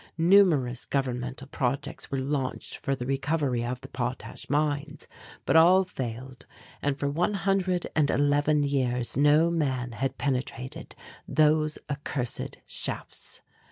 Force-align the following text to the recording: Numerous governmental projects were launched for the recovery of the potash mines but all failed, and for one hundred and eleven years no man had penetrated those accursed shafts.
Numerous 0.17 0.85
governmental 0.87 1.47
projects 1.47 2.09
were 2.09 2.17
launched 2.17 2.77
for 2.77 2.95
the 2.95 3.05
recovery 3.05 3.63
of 3.63 3.81
the 3.81 3.87
potash 3.87 4.49
mines 4.49 5.07
but 5.45 5.55
all 5.55 5.83
failed, 5.83 6.47
and 6.81 6.97
for 6.99 7.07
one 7.07 7.35
hundred 7.35 7.85
and 7.95 8.09
eleven 8.09 8.63
years 8.63 9.15
no 9.15 9.51
man 9.51 9.91
had 9.91 10.17
penetrated 10.17 10.95
those 11.27 11.77
accursed 11.87 12.57
shafts. 12.65 13.41